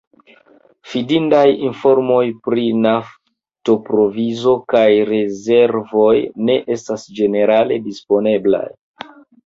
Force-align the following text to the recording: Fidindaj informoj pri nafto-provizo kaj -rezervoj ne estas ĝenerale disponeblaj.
Fidindaj 0.93 1.43
informoj 1.67 2.23
pri 2.47 2.63
nafto-provizo 2.87 4.57
kaj 4.75 4.83
-rezervoj 5.13 6.19
ne 6.51 6.61
estas 6.81 7.09
ĝenerale 7.21 7.83
disponeblaj. 7.91 8.69